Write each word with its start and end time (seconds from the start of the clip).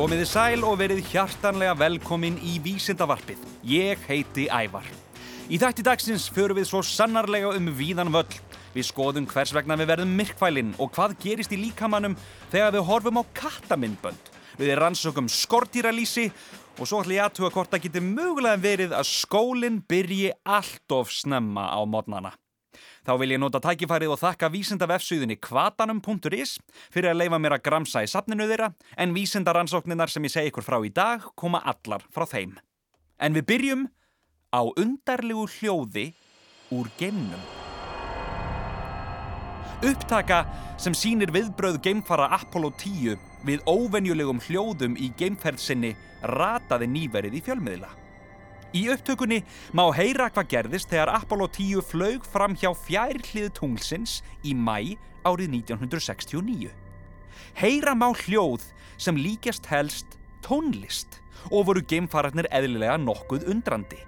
Komiði 0.00 0.24
sæl 0.24 0.62
og 0.64 0.78
verið 0.80 1.02
hjartanlega 1.10 1.74
velkomin 1.76 2.38
í 2.40 2.54
Vísindavarpið. 2.64 3.42
Ég 3.68 4.00
heiti 4.08 4.46
Ævar. 4.48 4.86
Í 5.52 5.58
þætti 5.60 5.84
dagsins 5.84 6.24
förum 6.32 6.56
við 6.56 6.70
svo 6.70 6.80
sannarlega 6.80 7.50
um 7.52 7.68
víðan 7.76 8.08
völl. 8.14 8.38
Við 8.72 8.88
skoðum 8.88 9.26
hvers 9.28 9.52
vegna 9.52 9.76
við 9.76 9.90
verðum 9.92 10.16
myrkfælinn 10.16 10.72
og 10.80 10.94
hvað 10.96 11.18
gerist 11.20 11.52
í 11.52 11.60
líkamannum 11.66 12.16
þegar 12.48 12.72
við 12.78 12.86
horfum 12.88 13.20
á 13.20 13.24
kattamindbönd. 13.42 14.32
Við 14.56 14.72
rannsókum 14.80 15.28
skortýralýsi 15.28 16.30
og 16.80 16.86
svo 16.88 17.02
ætlum 17.02 17.18
ég 17.18 17.26
aðtuga 17.26 17.52
hvort 17.58 17.76
það 17.76 17.90
getur 17.90 18.08
mögulega 18.08 18.64
verið 18.64 18.96
að 18.96 19.10
skólinn 19.10 19.82
byrji 19.84 20.32
allt 20.48 20.96
of 20.96 21.12
snemma 21.12 21.68
á 21.76 21.80
modnana. 21.84 22.32
Þá 23.06 23.12
vil 23.20 23.34
ég 23.34 23.40
nota 23.42 23.60
tækifærið 23.64 24.14
og 24.14 24.20
þakka 24.22 24.50
vísindavefsuðinni 24.54 25.38
kvatanum.is 25.42 26.58
fyrir 26.92 27.12
að 27.12 27.20
leifa 27.22 27.40
mér 27.42 27.56
að 27.58 27.64
gramsa 27.68 28.04
í 28.04 28.10
sapninu 28.10 28.48
þeirra 28.50 28.72
en 28.96 29.14
vísindaransókninar 29.16 30.12
sem 30.12 30.26
ég 30.28 30.34
segi 30.34 30.52
ykkur 30.52 30.66
frá 30.66 30.78
í 30.84 30.92
dag 30.94 31.24
koma 31.34 31.62
allar 31.64 32.04
frá 32.14 32.26
þeim. 32.28 32.58
En 33.20 33.36
við 33.36 33.48
byrjum 33.52 33.88
á 34.52 34.60
undarlegu 34.66 35.46
hljóði 35.58 36.10
úr 36.74 36.90
geimnum. 36.98 37.42
Upptaka 39.80 40.42
sem 40.80 40.92
sínir 40.92 41.32
viðbröð 41.32 41.78
geimfara 41.84 42.28
Apollo 42.36 42.74
10 42.82 43.16
við 43.48 43.64
óvenjulegum 43.64 44.42
hljóðum 44.44 44.98
í 45.00 45.08
geimferð 45.16 45.62
sinni 45.62 45.94
rataði 46.20 46.90
nýverið 46.90 47.38
í 47.40 47.42
fjölmiðla. 47.46 47.99
Í 48.70 48.84
upptökunni 48.92 49.40
má 49.74 49.88
heyra 49.90 50.28
hvað 50.30 50.50
gerðist 50.52 50.92
þegar 50.92 51.10
Apollo 51.16 51.48
10 51.56 51.82
flög 51.82 52.26
fram 52.30 52.54
hjá 52.54 52.70
fjærhlið 52.78 53.48
tunglsins 53.56 54.20
í 54.46 54.52
mæ 54.54 54.94
árið 55.26 55.56
1969. 55.56 56.70
Heyra 57.58 57.96
má 57.98 58.12
hljóð 58.14 58.68
sem 58.94 59.18
líkjast 59.18 59.66
helst 59.72 60.14
tónlist 60.46 61.18
og 61.50 61.66
voru 61.66 61.82
geimfararnir 61.82 62.46
eðlilega 62.54 62.94
nokkuð 63.02 63.48
undrandi. 63.50 63.98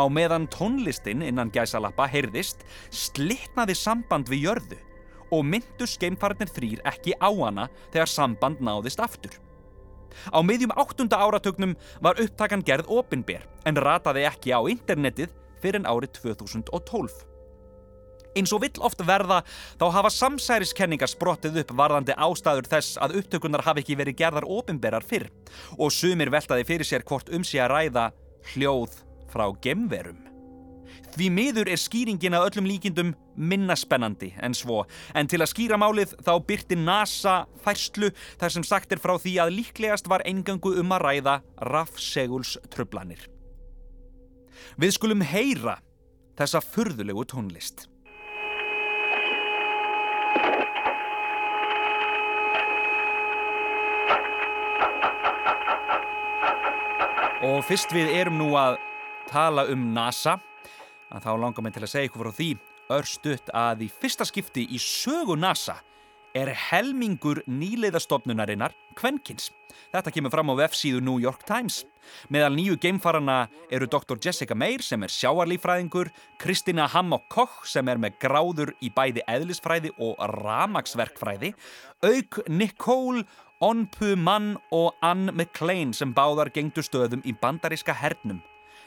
Á 0.00 0.08
meðan 0.08 0.48
tónlistin 0.48 1.20
innan 1.22 1.52
gæsalappa 1.52 2.08
heyrðist, 2.08 2.64
slittnaði 2.88 3.76
samband 3.76 4.32
við 4.32 4.48
jörðu 4.48 4.80
og 5.28 5.44
myndust 5.44 6.00
geimfararnir 6.00 6.48
þrýr 6.56 6.80
ekki 6.88 7.18
á 7.20 7.28
hana 7.28 7.68
þegar 7.92 8.10
samband 8.16 8.64
náðist 8.64 9.04
aftur. 9.04 9.43
Á 10.32 10.38
miðjum 10.44 10.74
áttunda 10.76 11.20
áratögnum 11.20 11.76
var 12.04 12.20
upptakan 12.22 12.64
gerð 12.66 12.90
opinber 12.92 13.46
en 13.64 13.78
rataði 13.80 14.26
ekki 14.28 14.54
á 14.54 14.60
internetið 14.70 15.32
fyrir 15.62 15.80
en 15.80 15.88
árið 15.88 16.18
2012. 16.20 17.22
Eins 18.34 18.50
og 18.50 18.64
vill 18.64 18.82
oft 18.82 19.02
verða 19.06 19.42
þá 19.78 19.86
hafa 19.94 20.10
samsæriskenningar 20.10 21.10
sprottið 21.10 21.60
upp 21.62 21.72
varðandi 21.78 22.16
ástæður 22.18 22.70
þess 22.72 22.98
að 22.98 23.20
upptökunar 23.20 23.62
hafi 23.62 23.84
ekki 23.84 23.98
verið 24.00 24.18
gerðar 24.24 24.48
opinberar 24.50 25.06
fyrr 25.06 25.30
og 25.78 25.94
sumir 25.94 26.34
veltaði 26.34 26.66
fyrir 26.66 26.90
sér 26.90 27.06
hvort 27.06 27.30
um 27.30 27.46
sig 27.46 27.62
að 27.62 27.74
ræða 27.76 28.10
hljóð 28.54 29.02
frá 29.30 29.46
gemverum. 29.62 30.33
Því 31.14 31.28
miður 31.30 31.70
er 31.70 31.80
skýringin 31.80 32.34
að 32.36 32.48
öllum 32.48 32.68
líkindum 32.68 33.12
minna 33.36 33.76
spennandi 33.78 34.32
en 34.42 34.54
svo, 34.54 34.82
en 35.14 35.30
til 35.30 35.40
að 35.42 35.52
skýra 35.52 35.78
málið 35.80 36.16
þá 36.26 36.32
byrti 36.48 36.78
NASA 36.78 37.36
færslu 37.64 38.10
þar 38.40 38.54
sem 38.56 38.66
sagt 38.66 38.94
er 38.94 39.02
frá 39.02 39.14
því 39.18 39.36
að 39.42 39.54
líklegast 39.58 40.10
var 40.10 40.24
engangu 40.28 40.74
um 40.80 40.94
að 40.94 41.06
ræða 41.06 41.38
rafseguls 41.70 42.56
tröflanir. 42.74 43.28
Við 44.78 44.94
skulum 44.96 45.22
heyra 45.22 45.78
þessa 46.38 46.62
furðulegu 46.64 47.26
tónlist. 47.30 47.88
Og 57.44 57.60
fyrst 57.68 57.92
við 57.92 58.08
erum 58.16 58.38
nú 58.40 58.54
að 58.56 58.78
tala 59.28 59.66
um 59.68 59.90
NASA 59.92 60.38
að 61.14 61.26
þá 61.26 61.32
langar 61.40 61.64
mér 61.64 61.76
til 61.76 61.84
að 61.86 61.92
segja 61.94 62.10
ykkur 62.10 62.26
frá 62.26 62.38
því 62.38 62.50
örstuðt 62.94 63.50
að 63.56 63.86
í 63.86 63.90
fyrsta 63.92 64.26
skipti 64.28 64.66
í 64.74 64.80
sögu 64.82 65.36
NASA 65.38 65.78
er 66.34 66.50
helmingur 66.50 67.44
nýleiðastofnunarinnar 67.46 68.74
kvenkins. 68.98 69.52
Þetta 69.94 70.10
kemur 70.14 70.32
fram 70.34 70.50
á 70.50 70.54
vefsíðu 70.64 71.02
New 71.02 71.20
York 71.22 71.44
Times. 71.46 71.84
Meðal 72.26 72.56
nýju 72.56 72.76
geimfarana 72.82 73.44
eru 73.70 73.86
Dr. 73.90 74.18
Jessica 74.18 74.56
Meir 74.58 74.82
sem 74.82 75.02
er 75.06 75.14
sjáarlífræðingur, 75.14 76.10
Kristina 76.42 76.88
Hammock 76.90 77.28
Koch 77.32 77.62
sem 77.70 77.86
er 77.88 78.02
með 78.02 78.18
gráður 78.22 78.74
í 78.82 78.90
bæði 78.94 79.22
eðlisfræði 79.30 79.94
og 80.02 80.18
ramagsverkfræði, 80.42 81.54
auk 82.02 82.42
Nicole 82.50 83.22
Onpu 83.62 84.16
Mann 84.18 84.56
og 84.74 84.98
Ann 85.06 85.30
McLean 85.32 85.94
sem 85.94 86.10
báðar 86.14 86.50
gengdu 86.52 86.82
stöðum 86.82 87.22
í 87.24 87.32
bandaríska 87.38 87.94
hernum. 87.94 88.42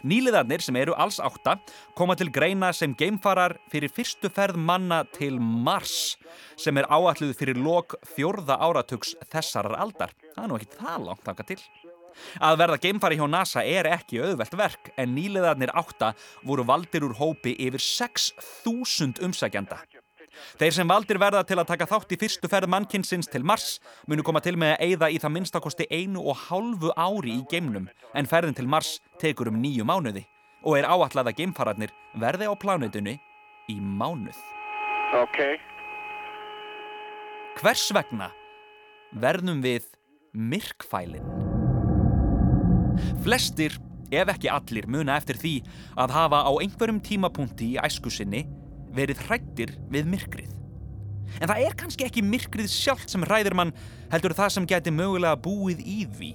Nýliðarnir 0.05 0.61
sem 0.61 0.77
eru 0.77 0.93
alls 0.93 1.17
átta 1.23 1.57
koma 1.97 2.15
til 2.17 2.29
greina 2.33 2.69
sem 2.75 2.93
geimfarar 2.97 3.57
fyrir 3.71 3.89
fyrstu 3.93 4.29
ferð 4.33 4.59
manna 4.61 5.03
til 5.17 5.39
Mars 5.41 6.17
sem 6.57 6.77
er 6.77 6.89
áalluð 6.89 7.33
fyrir 7.37 7.57
lok 7.57 7.97
fjörða 8.15 8.59
áratugs 8.61 9.15
þessarar 9.31 9.77
aldar. 9.81 10.13
Það 10.35 10.43
er 10.43 10.51
nú 10.51 10.59
ekki 10.59 10.73
það 10.77 11.07
langt 11.09 11.25
taka 11.25 11.47
til. 11.49 11.59
Að 12.41 12.57
verða 12.61 12.79
geimfari 12.81 13.17
hjá 13.19 13.27
NASA 13.29 13.63
er 13.65 13.89
ekki 13.89 14.21
auðvelt 14.21 14.57
verk 14.57 14.91
en 14.97 15.13
nýliðarnir 15.17 15.73
átta 15.77 16.13
voru 16.45 16.65
valdir 16.67 17.05
úr 17.05 17.17
hópi 17.17 17.53
yfir 17.67 17.81
6.000 17.83 19.21
umsækjanda. 19.25 19.81
Þeir 20.59 20.75
sem 20.77 20.89
valdir 20.89 21.19
verða 21.21 21.43
til 21.47 21.59
að 21.59 21.69
taka 21.71 21.87
þátt 21.89 22.15
í 22.15 22.19
fyrstu 22.21 22.49
ferð 22.51 22.71
mannkinsins 22.73 23.29
til 23.31 23.43
Mars 23.45 23.77
munu 24.07 24.25
koma 24.25 24.41
til 24.43 24.57
með 24.59 24.75
að 24.75 24.83
eigða 24.87 25.11
í 25.13 25.21
það 25.23 25.35
minnstakosti 25.35 25.87
einu 25.91 26.23
og 26.23 26.39
hálfu 26.47 26.93
ári 26.95 27.37
í 27.39 27.45
geimnum 27.51 27.89
en 28.13 28.29
ferðin 28.29 28.57
til 28.57 28.67
Mars 28.69 28.97
tekur 29.21 29.51
um 29.51 29.61
nýju 29.61 29.87
mánuði 29.87 30.25
og 30.65 30.77
er 30.79 30.87
áallega 30.89 31.31
að 31.31 31.39
geimfararnir 31.41 31.93
verði 32.19 32.49
á 32.49 32.53
plánutinu 32.59 33.15
í 33.71 33.77
mánuð. 33.79 34.37
Okay. 35.23 35.57
Hvers 37.57 37.87
vegna 37.95 38.31
verðum 39.17 39.61
við 39.63 39.85
myrkfælinn? 40.35 41.25
Flestir, 43.23 43.75
ef 44.11 44.29
ekki 44.33 44.49
allir, 44.51 44.87
muna 44.89 45.17
eftir 45.17 45.39
því 45.39 45.53
að 45.99 46.13
hafa 46.15 46.43
á 46.45 46.51
einhverjum 46.57 46.99
tímapunkti 47.03 47.73
í 47.75 47.79
æskusinni 47.81 48.43
verið 48.97 49.21
hrættir 49.27 49.75
við 49.93 50.09
myrkrið. 50.13 50.57
En 51.41 51.49
það 51.51 51.63
er 51.67 51.77
kannski 51.77 52.07
ekki 52.07 52.25
myrkrið 52.25 52.69
sjálft 52.71 53.11
sem 53.11 53.23
hræðir 53.25 53.55
mann 53.57 53.73
heldur 54.11 54.35
það 54.37 54.53
sem 54.55 54.67
geti 54.69 54.93
mögulega 54.93 55.39
búið 55.43 55.81
í 55.83 55.99
því. 56.17 56.33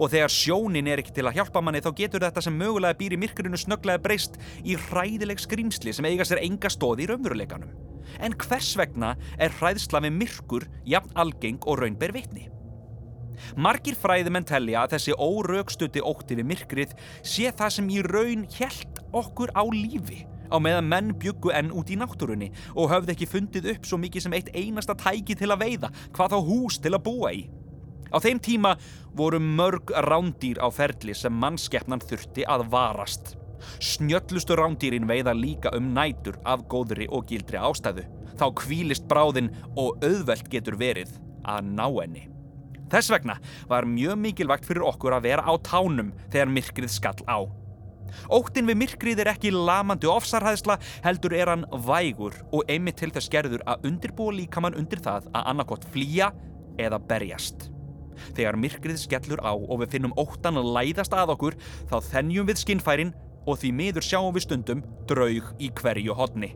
Og 0.00 0.08
þegar 0.12 0.32
sjónin 0.32 0.88
er 0.88 1.02
ekki 1.02 1.12
til 1.18 1.26
að 1.28 1.36
hjálpa 1.40 1.60
manni 1.64 1.82
þá 1.84 1.90
getur 1.98 2.24
þetta 2.24 2.44
sem 2.44 2.56
mögulega 2.56 2.96
býr 2.98 3.16
í 3.16 3.20
myrkrinu 3.20 3.58
snögglega 3.60 4.00
breyst 4.02 4.38
í 4.64 4.76
hræðileg 4.88 5.42
skrýmsli 5.42 5.92
sem 5.92 6.08
eiga 6.08 6.26
sér 6.26 6.40
enga 6.42 6.70
stóð 6.72 7.04
í 7.04 7.10
raunveruleikanum. 7.10 7.74
En 8.22 8.34
hvers 8.40 8.72
vegna 8.78 9.14
er 9.38 9.52
hræðsla 9.60 10.02
við 10.06 10.16
myrkur 10.16 10.66
jafn 10.88 11.14
algeng 11.18 11.60
og 11.66 11.82
raunber 11.82 12.14
vitni? 12.14 12.48
Margir 13.58 13.96
fræðimenn 13.98 14.46
telja 14.46 14.84
að 14.84 14.94
þessi 14.96 15.16
órögstutti 15.18 16.02
ótti 16.04 16.36
við 16.38 16.48
myrkrið 16.52 16.92
sé 17.26 17.50
það 17.50 17.74
sem 17.76 17.88
í 17.90 18.02
raun 18.06 18.44
hjælt 18.54 19.02
okkur 19.12 19.52
á 19.56 19.64
lífi 19.66 20.22
á 20.52 20.56
meðan 20.60 20.90
menn 20.92 21.10
byggu 21.16 21.52
enn 21.56 21.72
út 21.72 21.90
í 21.90 21.96
náttúrunni 21.96 22.52
og 22.76 22.92
höfði 22.92 23.16
ekki 23.16 23.30
fundið 23.32 23.70
upp 23.74 23.88
svo 23.88 23.98
mikið 24.02 24.26
sem 24.26 24.36
eitt 24.36 24.52
einasta 24.52 24.96
tæki 24.98 25.36
til 25.38 25.50
að 25.50 25.64
veiða, 25.64 25.92
hvað 26.12 26.36
þá 26.36 26.38
hús 26.50 26.78
til 26.82 26.92
að 26.92 27.04
búa 27.08 27.32
í. 27.32 27.42
Á 28.12 28.20
þeim 28.20 28.40
tíma 28.44 28.74
voru 29.16 29.40
mörg 29.40 29.92
rándýr 30.04 30.60
á 30.60 30.68
ferli 30.68 31.14
sem 31.16 31.32
mannskeppnan 31.32 32.04
þurfti 32.04 32.44
að 32.44 32.66
varast. 32.72 33.36
Snjöllustu 33.80 34.56
rándýrin 34.58 35.08
veiða 35.08 35.32
líka 35.36 35.72
um 35.76 35.92
nætur 35.96 36.36
af 36.44 36.66
góðri 36.68 37.08
og 37.08 37.24
gildri 37.30 37.60
ástæðu. 37.60 38.04
Þá 38.36 38.46
kvílist 38.58 39.08
bráðin 39.08 39.52
og 39.76 40.02
auðvelt 40.04 40.50
getur 40.52 40.76
verið 40.80 41.14
að 41.48 41.72
ná 41.72 41.86
henni. 41.88 42.28
Þess 42.92 43.08
vegna 43.14 43.38
var 43.70 43.88
mjög 43.88 44.18
mikilvægt 44.20 44.68
fyrir 44.68 44.84
okkur 44.84 45.16
að 45.16 45.30
vera 45.30 45.46
á 45.48 45.54
tánum 45.64 46.12
þegar 46.28 46.52
myrkrið 46.52 46.92
skall 46.92 47.24
á. 47.24 47.61
Óttin 48.32 48.68
við 48.68 48.80
myrkrið 48.82 49.22
er 49.24 49.32
ekki 49.34 49.52
lamandi 49.54 50.08
ofsarhæðsla 50.10 50.78
heldur 51.04 51.36
er 51.36 51.52
hann 51.52 51.66
vægur 51.86 52.38
og 52.52 52.70
einmitt 52.72 53.00
til 53.02 53.12
þess 53.14 53.32
gerður 53.32 53.64
að 53.66 53.90
undirbúa 53.90 54.36
líkamann 54.38 54.78
undir 54.78 55.02
það 55.04 55.28
að 55.32 55.52
annarkott 55.52 55.86
flýja 55.92 56.32
eða 56.80 57.00
berjast. 57.08 57.68
Þegar 58.36 58.58
myrkrið 58.60 59.00
skellur 59.02 59.42
á 59.42 59.52
og 59.52 59.82
við 59.82 59.96
finnum 59.96 60.16
óttan 60.20 60.60
að 60.60 60.72
læðast 60.76 61.14
að 61.16 61.34
okkur 61.36 61.58
þá 61.90 61.96
þennjum 62.12 62.48
við 62.50 62.62
skinnfærin 62.62 63.14
og 63.48 63.58
því 63.58 63.72
miður 63.78 64.06
sjáum 64.06 64.34
við 64.36 64.46
stundum 64.46 64.82
draug 65.10 65.48
í 65.58 65.70
hverju 65.80 66.16
hodni. 66.16 66.52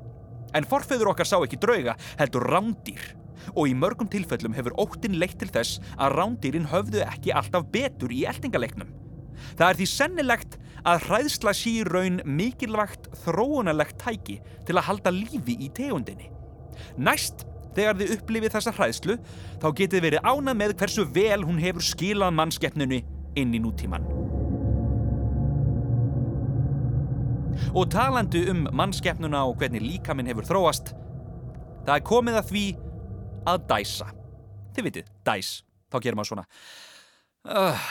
En 0.55 0.67
forfeyður 0.69 1.13
okkar 1.13 1.29
sá 1.29 1.39
ekki 1.41 1.59
drauga 1.61 1.97
heldur 2.21 2.47
rándýr 2.47 3.03
og 3.53 3.69
í 3.69 3.75
mörgum 3.79 4.09
tilfellum 4.11 4.55
hefur 4.57 4.77
óttin 4.81 5.19
leitt 5.21 5.37
til 5.41 5.51
þess 5.53 5.81
að 5.99 6.17
rándýrin 6.17 6.71
höfðu 6.71 7.03
ekki 7.05 7.35
alltaf 7.37 7.67
betur 7.73 8.15
í 8.15 8.25
eltingaleiknum. 8.31 8.89
Það 9.59 9.69
er 9.69 9.81
því 9.81 9.89
sennilegt 9.93 10.57
að 10.87 11.09
hræðsla 11.09 11.53
sé 11.57 11.73
í 11.81 11.85
raun 11.87 12.21
mikilvægt 12.25 13.11
þróunarlegt 13.25 13.99
tæki 14.03 14.39
til 14.67 14.77
að 14.77 14.87
halda 14.91 15.13
lífi 15.15 15.57
í 15.59 15.71
tegundinni. 15.75 16.31
Næst 16.97 17.45
þegar 17.77 17.99
þið 17.99 18.13
upplifið 18.17 18.55
þessa 18.55 18.75
hræðslu 18.77 19.19
þá 19.63 19.69
getið 19.81 20.07
verið 20.07 20.31
ánað 20.31 20.61
með 20.63 20.77
hversu 20.81 21.07
vel 21.17 21.43
hún 21.45 21.61
hefur 21.61 21.85
skilað 21.85 22.37
mannskeppnunu 22.39 23.03
inn 23.37 23.55
í 23.57 23.63
nútíman. 23.63 24.07
Og 27.77 27.89
talandi 27.93 28.45
um 28.53 28.67
mannskeppnuna 28.77 29.43
og 29.49 29.59
hvernig 29.61 29.85
líkaminn 29.85 30.29
hefur 30.31 30.47
þróast, 30.49 30.93
það 31.87 31.95
er 31.97 32.07
komið 32.07 32.41
að 32.41 32.51
því 32.53 32.67
að 33.47 33.71
dæsa. 33.71 34.11
Þið 34.77 34.89
vitið, 34.91 35.15
dæs. 35.27 35.55
Þá 35.91 35.97
gerir 36.03 36.19
maður 36.19 36.33
svona. 36.35 36.47
Uh. 37.47 37.89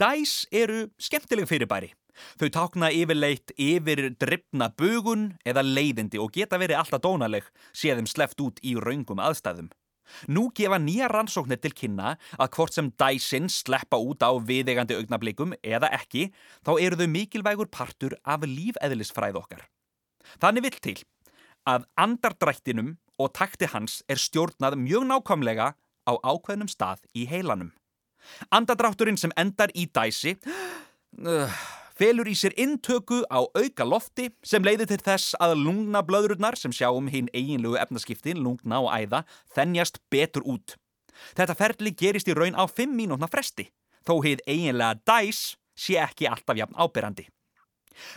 Dæs 0.00 0.46
eru 0.52 0.86
skemmtileg 1.00 1.48
fyrirbæri. 1.50 1.92
Þau 2.40 2.48
tákna 2.52 2.90
yfirleitt 2.92 3.54
yfir 3.60 4.10
drifna 4.20 4.68
bugun 4.76 5.32
eða 5.48 5.64
leiðindi 5.64 6.20
og 6.20 6.32
geta 6.34 6.58
verið 6.60 6.80
alltaf 6.80 7.02
dónaleg 7.04 7.46
séðum 7.72 8.08
sleft 8.08 8.40
út 8.44 8.60
í 8.64 8.74
raungum 8.76 9.22
aðstæðum. 9.22 9.70
Nú 10.28 10.48
gefa 10.54 10.78
nýja 10.82 11.08
rannsóknir 11.08 11.60
til 11.62 11.72
kynna 11.76 12.16
að 12.36 12.50
hvort 12.56 12.76
sem 12.76 12.90
dæsin 13.00 13.48
sleppa 13.52 13.96
út 13.96 14.20
á 14.20 14.30
viðegandi 14.36 14.98
augnablikum 14.98 15.54
eða 15.62 15.88
ekki, 15.96 16.28
þá 16.66 16.72
eru 16.80 16.98
þau 17.00 17.08
mikilvægur 17.14 17.70
partur 17.72 18.18
af 18.24 18.44
lífeðlisfræð 18.44 19.38
okkar. 19.40 19.64
Þannig 20.42 20.66
vill 20.68 20.80
til 20.84 20.98
að 21.68 21.86
andardrættinum 21.96 22.96
og 23.22 23.32
takti 23.38 23.68
hans 23.70 24.00
er 24.10 24.20
stjórnað 24.20 24.76
mjög 24.82 25.06
nákvæmlega 25.08 25.72
á 25.78 26.12
ákveðnum 26.18 26.70
stað 26.70 27.06
í 27.14 27.24
heilanum. 27.30 27.70
Andardrátturinn 28.50 29.20
sem 29.20 29.34
endar 29.36 29.72
í 29.74 29.88
dæsi... 29.90 30.36
Uh, 31.12 31.50
felur 32.02 32.26
í 32.26 32.34
sér 32.34 32.54
intöku 32.58 33.20
á 33.28 33.44
auka 33.44 33.84
lofti 33.84 34.30
sem 34.46 34.64
leiði 34.64 34.88
til 34.90 35.00
þess 35.04 35.36
að 35.42 35.58
lungna 35.60 36.00
blöðrurnar 36.06 36.56
sem 36.58 36.72
sjáum 36.74 37.10
hinn 37.12 37.28
eiginlegu 37.36 37.76
efnaskiptin, 37.78 38.40
lungna 38.42 38.80
og 38.82 38.90
æða, 38.90 39.22
þennjast 39.54 40.00
betur 40.10 40.46
út. 40.48 40.76
Þetta 41.36 41.58
ferli 41.58 41.92
gerist 41.94 42.30
í 42.30 42.34
raun 42.34 42.56
á 42.58 42.64
5 42.66 42.96
mínútna 42.96 43.28
fresti, 43.30 43.68
þó 44.08 44.18
heið 44.24 44.42
eiginlega 44.48 44.98
dæs 45.06 45.52
sé 45.78 46.00
ekki 46.00 46.28
alltaf 46.30 46.58
jafn 46.58 46.80
ábyrrandi. 46.80 47.28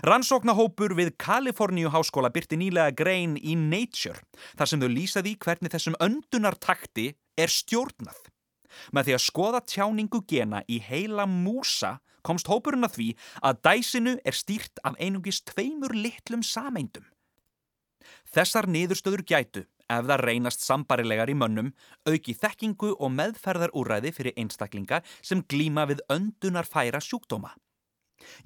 Rannsóknahópur 0.08 0.96
við 0.96 1.12
Kaliforníu 1.20 1.92
háskóla 1.92 2.32
byrti 2.34 2.58
nýlega 2.60 2.96
grein 2.96 3.36
í 3.38 3.58
Nature 3.60 4.22
þar 4.56 4.72
sem 4.72 4.82
þau 4.82 4.92
lýsaði 4.92 5.36
hvernig 5.36 5.74
þessum 5.74 5.98
öndunartakti 6.00 7.12
er 7.38 7.52
stjórnað. 7.52 8.18
Með 8.92 9.10
því 9.10 9.18
að 9.18 9.26
skoða 9.26 9.62
tjáningu 9.66 10.22
gena 10.28 10.64
í 10.68 10.80
heila 10.84 11.28
músa 11.30 11.98
komst 12.26 12.50
hópurinn 12.50 12.88
að 12.88 12.98
því 12.98 13.10
að 13.46 13.60
dæsinu 13.68 14.16
er 14.26 14.38
stýrt 14.38 14.82
af 14.84 14.98
einungis 15.00 15.44
tveimur 15.46 15.94
litlum 15.94 16.44
sameindum. 16.44 17.06
Þessar 18.34 18.68
niðurstöður 18.70 19.24
gætu, 19.26 19.66
ef 19.90 20.08
það 20.10 20.24
reynast 20.26 20.64
sambarilegar 20.66 21.30
í 21.32 21.38
mönnum, 21.38 21.72
auki 22.10 22.36
þekkingu 22.38 22.96
og 23.00 23.14
meðferðarúræði 23.14 24.12
fyrir 24.16 24.36
einstaklinga 24.42 25.02
sem 25.22 25.44
glíma 25.46 25.86
við 25.90 26.04
öndunar 26.12 26.68
færa 26.70 27.02
sjúkdóma. 27.04 27.54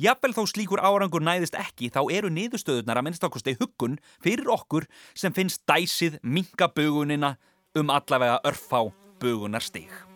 Jafnvel 0.01 0.33
þó 0.35 0.43
slíkur 0.49 0.81
árangur 0.83 1.23
næðist 1.23 1.55
ekki 1.55 1.91
þá 1.93 2.01
eru 2.11 2.31
niðurstöðunar 2.33 2.99
að 2.99 3.07
minnstakosti 3.07 3.55
huggun 3.61 3.99
fyrir 4.23 4.49
okkur 4.51 4.89
sem 5.13 5.35
finnst 5.35 5.63
dæsið 5.69 6.19
minka 6.23 6.67
bugunina 6.73 7.35
um 7.77 7.93
allavega 7.93 8.41
örfá 8.49 8.89
bugunar 9.21 9.63
stig. 9.63 10.08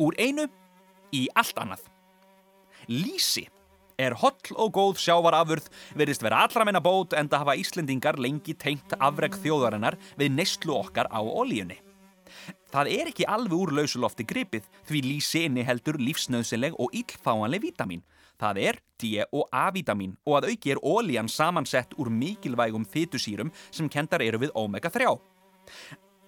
Úr 0.00 0.16
einu 0.16 0.46
í 1.12 1.26
allt 1.36 1.58
annað. 1.60 1.82
Lísi 2.88 3.44
er 4.00 4.16
holl 4.16 4.54
og 4.56 4.72
góð 4.72 5.00
sjávarafurð, 5.02 5.66
verðist 5.92 6.24
vera 6.24 6.40
allra 6.46 6.64
meina 6.64 6.80
bót 6.80 7.12
en 7.18 7.28
það 7.28 7.44
hafa 7.44 7.56
Íslendingar 7.60 8.16
lengi 8.16 8.54
tengt 8.56 8.96
afreg 8.96 9.36
þjóðarinnar 9.42 9.98
við 10.16 10.32
neistlu 10.38 10.72
okkar 10.78 11.10
á 11.12 11.20
olíunni. 11.20 11.76
Það 12.70 12.92
er 12.94 13.10
ekki 13.10 13.26
alveg 13.26 13.58
úr 13.58 13.72
lausulofti 13.76 14.24
gripið 14.24 14.68
því 14.88 15.02
lísi 15.04 15.44
inni 15.48 15.64
heldur 15.66 15.98
lífsnöðsynleg 16.00 16.78
og 16.78 16.94
íllfáanleg 16.96 17.64
vítamin. 17.66 18.04
Það 18.40 18.60
er 18.62 18.78
D- 19.00 19.26
og 19.36 19.50
A-vítamin 19.52 20.14
og 20.24 20.38
að 20.38 20.52
auki 20.52 20.72
er 20.72 20.80
ólíjan 20.80 21.28
samansett 21.28 21.92
úr 21.98 22.08
mikilvægum 22.08 22.86
fytusýrum 22.88 23.50
sem 23.70 23.90
kendar 23.90 24.22
eru 24.24 24.40
við 24.40 24.54
omega-3. 24.56 25.10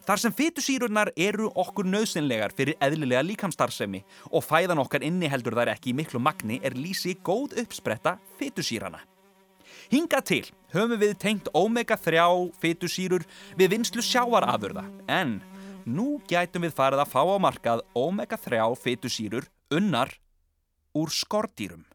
Þar 0.02 0.19
sem 0.19 0.34
fytusýrurnar 0.34 1.12
eru 1.14 1.46
okkur 1.62 1.87
nöðsynlegar 1.87 2.54
fyrir 2.58 2.75
eðlilega 2.82 3.22
líkamstarfsemi 3.22 4.00
og 4.32 4.43
fæðan 4.43 4.82
okkar 4.82 5.04
inni 5.06 5.31
heldur 5.31 5.54
þær 5.54 5.70
ekki 5.76 5.93
í 5.93 5.96
miklu 6.00 6.19
magni 6.19 6.58
er 6.66 6.75
lísi 6.75 7.14
góð 7.22 7.54
uppspretta 7.62 8.16
fytusýrana. 8.40 8.99
Hinga 9.93 10.22
til 10.26 10.43
höfum 10.72 10.99
við 10.99 11.14
tengt 11.22 11.52
omega-3 11.54 12.19
fytusýrur 12.58 13.22
við 13.60 13.76
vinslu 13.76 14.02
sjáarafurða 14.02 14.88
en 15.06 15.38
nú 15.87 16.19
gætum 16.26 16.66
við 16.66 16.75
farið 16.75 17.04
að 17.04 17.12
fá 17.14 17.22
á 17.22 17.37
markað 17.46 17.87
omega-3 17.94 18.58
fytusýrur 18.82 19.46
unnar 19.70 20.16
úr 20.99 21.14
skordýrum. 21.14 21.87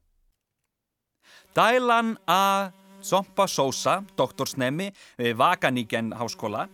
Dælan 1.57 2.15
A. 2.27 2.71
Zompa 3.03 3.45
Sosa, 3.47 4.01
doktorsnemi 4.17 4.89
við 5.19 5.35
Vaganíken 5.37 6.13
háskóla 6.17 6.65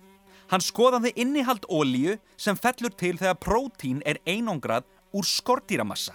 Hann 0.53 0.61
skoðaði 0.61 1.09
innihald 1.17 1.63
ólíu 1.65 2.19
sem 2.37 2.53
fellur 2.53 2.93
til 2.93 3.15
þegar 3.17 3.39
prótín 3.41 4.03
er 4.05 4.19
einangrað 4.29 4.83
úr 5.17 5.25
skortýramassa. 5.25 6.13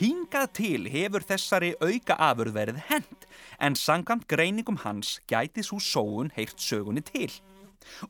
Hingað 0.00 0.48
til 0.58 0.88
hefur 0.90 1.22
þessari 1.22 1.68
auka 1.78 2.16
afurð 2.26 2.56
verið 2.56 2.80
hend 2.88 3.28
en 3.62 3.76
sangant 3.78 4.24
greiningum 4.26 4.80
hans 4.82 5.20
gæti 5.30 5.62
svo 5.62 5.78
sóun 5.78 6.32
heirt 6.34 6.58
sögunni 6.58 7.04
til. 7.06 7.28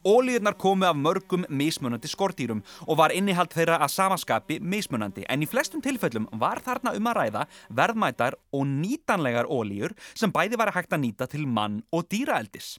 Ólíðunar 0.08 0.56
komu 0.56 0.88
af 0.88 0.96
mörgum 0.96 1.44
mismunandi 1.52 2.08
skortýrum 2.08 2.64
og 2.86 2.96
var 3.02 3.12
innihald 3.12 3.52
þeirra 3.52 3.76
að 3.84 3.92
samaskapi 3.92 4.56
mismunandi 4.64 5.26
en 5.28 5.44
í 5.44 5.50
flestum 5.52 5.84
tilfellum 5.84 6.30
var 6.32 6.64
þarna 6.64 6.96
um 6.96 7.12
að 7.12 7.18
ræða 7.20 7.44
verðmætar 7.82 8.38
og 8.56 8.64
nýtanlegar 8.72 9.52
ólíur 9.52 9.92
sem 10.14 10.32
bæði 10.32 10.56
var 10.56 10.72
að 10.72 10.80
hægt 10.80 10.96
að 10.96 11.04
nýta 11.04 11.28
til 11.28 11.44
mann 11.44 11.82
og 11.92 12.08
dýraeldis. 12.08 12.78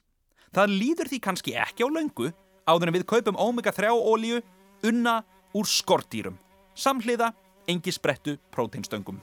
Það 0.58 0.78
líður 0.82 1.14
því 1.14 1.22
kannski 1.22 1.58
ekki 1.60 1.86
á 1.86 1.90
laungu 1.92 2.34
áður 2.68 2.92
en 2.92 2.98
við 2.98 3.08
kaupum 3.08 3.40
omega-3 3.40 3.94
ólíu 3.96 4.42
unna 4.86 5.22
úr 5.56 5.68
skortýrum. 5.68 6.38
Samhliða, 6.78 7.32
engi 7.68 7.92
sprettu 7.96 8.38
próteinstöngum. 8.54 9.22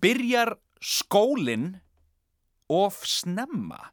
Byrjar 0.00 0.54
skólinn 0.80 1.74
of 2.70 3.02
snemma? 3.04 3.90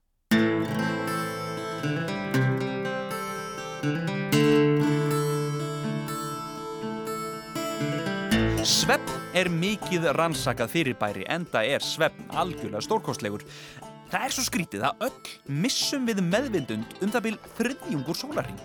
Svepp 8.63 9.09
er 9.35 9.49
mikið 9.51 10.05
rannsakað 10.15 10.69
fyrirbæri 10.71 11.25
enda 11.31 11.63
er 11.67 11.83
svepp 11.83 12.15
algjörlega 12.31 12.83
stórkostlegur 12.85 13.43
Það 14.13 14.25
er 14.27 14.33
svo 14.35 14.43
skrítið 14.45 14.83
að 14.85 14.99
öll 15.07 15.29
missum 15.63 16.03
við 16.05 16.19
meðvindund 16.21 16.91
um 17.01 17.09
það 17.09 17.23
byrj 17.25 17.37
þriðjungur 17.57 18.17
sólarring. 18.19 18.59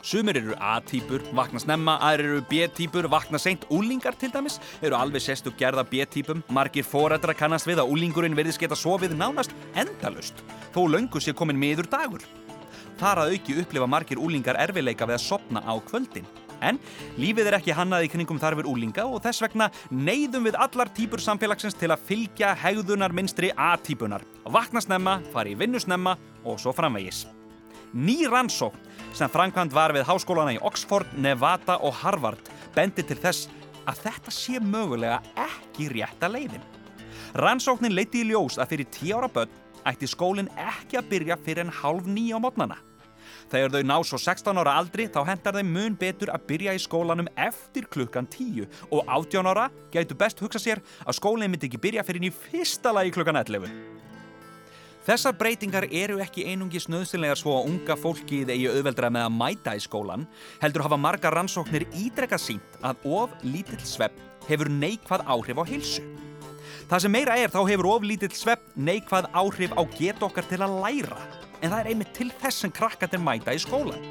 Sumir 0.00 0.38
eru 0.40 0.54
A-týpur, 0.56 1.26
vakna 1.36 1.60
snemma, 1.60 1.98
aðrir 2.00 2.30
eru 2.30 2.44
B-týpur, 2.48 3.10
vakna 3.12 3.36
seint. 3.36 3.66
Úlingar 3.68 4.16
til 4.16 4.30
dæmis 4.32 4.56
eru 4.80 4.96
alveg 4.96 5.20
sérstu 5.20 5.52
gerða 5.60 5.84
B-týpum. 5.84 6.40
Margir 6.48 6.88
foreldra 6.88 7.36
kannast 7.36 7.68
við 7.68 7.82
að 7.82 7.92
úlingurinn 7.92 8.38
verðist 8.38 8.62
geta 8.62 8.78
sofið 8.78 9.18
nánast 9.20 9.52
endalust, 9.76 10.40
þó 10.72 10.86
löngu 10.88 11.20
sé 11.20 11.36
komin 11.36 11.60
miður 11.60 11.90
dagur. 11.92 12.24
Þar 12.96 13.26
að 13.26 13.34
auki 13.34 13.60
upplifa 13.60 13.90
margir 13.98 14.24
úlingar 14.24 14.56
erfileika 14.64 15.04
við 15.04 15.20
að 15.20 15.26
sopna 15.26 15.60
á 15.60 15.76
kvöldin. 15.76 16.24
En 16.60 16.78
lífið 17.20 17.50
er 17.50 17.56
ekki 17.58 17.74
hannað 17.76 18.06
í 18.06 18.10
kringum 18.12 18.40
þarfir 18.40 18.68
úlinga 18.68 19.06
og 19.08 19.22
þess 19.24 19.44
vegna 19.44 19.70
neyðum 19.90 20.48
við 20.48 20.58
allar 20.60 20.92
típur 20.96 21.22
samfélagsins 21.24 21.78
til 21.80 21.90
að 21.92 22.04
fylgja 22.08 22.54
hegðunar 22.60 23.14
minstri 23.16 23.52
A-típunar. 23.56 24.24
Vakna 24.44 24.82
snemma, 24.84 25.20
fari 25.32 25.54
í 25.54 25.60
vinnu 25.60 25.80
snemma 25.80 26.16
og 26.44 26.60
svo 26.60 26.74
framvegis. 26.76 27.26
Ný 27.94 28.28
rannsókn 28.30 28.78
sem 29.16 29.30
framkvæmt 29.30 29.72
var 29.74 29.94
við 29.96 30.06
háskólana 30.06 30.54
í 30.54 30.60
Oxford, 30.62 31.08
Nevada 31.18 31.80
og 31.82 31.96
Harvard 32.04 32.52
bendi 32.76 33.02
til 33.02 33.18
þess 33.18 33.48
að 33.88 34.04
þetta 34.04 34.34
sé 34.34 34.60
mögulega 34.62 35.18
ekki 35.48 35.88
rétta 35.90 36.30
leiðin. 36.30 36.62
Rannsóknin 37.34 37.94
leiti 37.94 38.22
í 38.22 38.28
ljós 38.30 38.60
að 38.60 38.74
fyrir 38.74 38.90
10 38.94 39.16
ára 39.18 39.32
börn 39.32 39.58
ætti 39.90 40.08
skólinn 40.10 40.50
ekki 40.58 41.00
að 41.00 41.10
byrja 41.10 41.40
fyrir 41.40 41.64
en 41.64 41.74
halv 41.80 42.06
nýja 42.06 42.38
á 42.38 42.42
mótnana. 42.42 42.78
Þegar 43.50 43.72
þau 43.74 43.86
ná 43.88 43.96
svo 44.06 44.18
16 44.22 44.60
ára 44.62 44.76
aldri 44.78 45.08
þá 45.10 45.24
hendar 45.26 45.56
þeim 45.58 45.70
mun 45.74 45.96
betur 45.98 46.30
að 46.30 46.44
byrja 46.52 46.74
í 46.76 46.82
skólanum 46.82 47.30
eftir 47.34 47.88
klukkan 47.90 48.28
10 48.30 48.68
og 48.90 49.00
18 49.10 49.50
ára 49.50 49.64
gætu 49.90 50.14
best 50.18 50.42
hugsa 50.42 50.62
sér 50.62 50.82
að 51.02 51.18
skólinn 51.18 51.50
myndi 51.50 51.66
ekki 51.66 51.80
byrja 51.82 52.06
fyrir 52.06 52.28
í 52.28 52.30
fyrsta 52.30 52.94
lagi 52.94 53.10
klukkan 53.16 53.40
11. 53.42 53.98
Þessar 55.00 55.34
breytingar 55.34 55.88
eru 55.90 56.20
ekki 56.22 56.44
einungis 56.46 56.86
nöðsynlegar 56.92 57.38
svo 57.40 57.56
að 57.56 57.70
unga 57.72 57.96
fólkið 57.98 58.52
eigi 58.54 58.68
auðveldra 58.70 59.10
með 59.10 59.26
að 59.26 59.36
mæta 59.40 59.74
í 59.74 59.82
skólan, 59.82 60.28
heldur 60.62 60.84
hafa 60.86 61.00
marga 61.00 61.32
rannsóknir 61.34 61.88
ídrekka 61.90 62.38
sínt 62.38 62.78
að 62.84 63.02
of 63.08 63.34
lítill 63.42 63.80
svepp 63.82 64.20
hefur 64.46 64.70
neikvað 64.70 65.24
áhrif 65.26 65.58
á 65.58 65.64
hilsu. 65.66 66.04
Það 66.90 67.02
sem 67.04 67.12
meira 67.14 67.36
er 67.40 67.50
þá 67.50 67.60
hefur 67.68 67.86
oflítill 67.96 68.32
svepp 68.34 68.64
neikvað 68.74 69.30
áhrif 69.34 69.74
á 69.74 69.82
get 69.96 70.22
okkar 70.26 70.46
til 70.50 70.58
að 70.62 70.78
læra 70.84 71.39
en 71.60 71.70
það 71.70 71.78
er 71.80 71.92
einmitt 71.92 72.12
til 72.16 72.30
þess 72.40 72.64
sem 72.64 72.74
krakkarnir 72.74 73.22
mæta 73.22 73.54
í 73.54 73.62
skólan. 73.62 74.04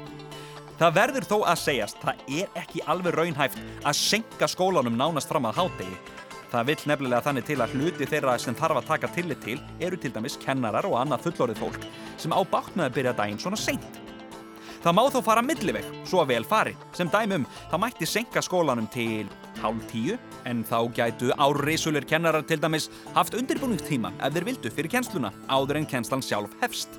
Það 0.80 0.96
verður 0.96 1.26
þó 1.28 1.36
að 1.44 1.58
segjast, 1.60 1.98
það 2.00 2.20
er 2.40 2.54
ekki 2.62 2.80
alveg 2.88 3.16
raunhæft 3.18 3.58
að 3.84 3.98
senka 3.98 4.48
skólanum 4.48 4.96
nánast 4.96 5.28
fram 5.28 5.50
að 5.50 5.58
hádegi. 5.60 5.98
Það 6.50 6.70
vill 6.70 6.84
nefnilega 6.90 7.24
þannig 7.26 7.44
til 7.46 7.58
að 7.62 7.74
hluti 7.76 8.08
þeirra 8.10 8.38
sem 8.40 8.56
þarf 8.58 8.80
að 8.80 8.88
taka 8.88 9.10
tillit 9.14 9.42
til 9.44 9.58
eru 9.78 9.98
til 10.00 10.10
dæmis 10.14 10.38
kennarar 10.40 10.88
og 10.88 10.96
annað 10.98 11.28
fullorðið 11.28 11.60
fólk 11.62 11.84
sem 12.18 12.32
á 12.34 12.40
með 12.40 12.86
að 12.86 12.96
byrja 12.96 13.12
daginn 13.20 13.42
svona 13.42 13.60
seint. 13.60 14.00
Það 14.80 14.96
má 14.96 15.02
þó 15.12 15.20
fara 15.20 15.44
milliveg, 15.44 15.84
svo 16.08 16.24
vel 16.24 16.46
fari. 16.48 16.72
Sem 16.96 17.10
dæmum, 17.12 17.44
það 17.68 17.82
mætti 17.84 18.08
senka 18.08 18.40
skólanum 18.40 18.88
til 18.88 19.28
hálf 19.60 19.84
tíu, 19.92 20.16
en 20.48 20.64
þá 20.64 20.78
gætu 20.96 21.34
árreisulir 21.36 22.08
kennarar 22.08 22.48
til 22.48 22.62
dæmis 22.62 22.88
haft 23.12 23.36
undirbúningstíma 23.36 24.14
ef 24.16 24.32
þeir 24.32 24.48
vildu 24.48 24.72
fyrir 24.72 24.96
kjensluna, 24.96 25.34
áður 25.52 25.82
en 25.82 25.90
kjenslan 25.92 26.24
sjálf 26.24 26.56
hefst. 26.64 26.96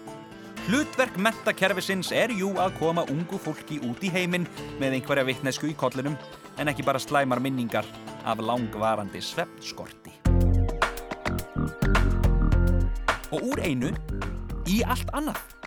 Hlutverk 0.62 1.16
mentakerfisins 1.18 2.12
er 2.14 2.30
jú 2.38 2.52
að 2.62 2.76
koma 2.78 3.02
ungu 3.10 3.40
fólki 3.42 3.80
út 3.82 4.04
í 4.06 4.12
heiminn 4.14 4.44
með 4.78 5.00
einhverja 5.00 5.26
vittnesku 5.26 5.72
í 5.72 5.74
kollinum, 5.74 6.14
en 6.62 6.70
ekki 6.70 6.86
bara 6.86 7.02
slæmar 7.02 7.42
minningar 7.42 7.88
af 8.30 8.44
langvarandi 8.46 9.24
svefnskorti. 9.26 10.14
Og 13.34 13.42
úr 13.42 13.64
einu 13.66 13.90
í 14.70 14.84
allt 14.86 15.10
annað. 15.18 15.61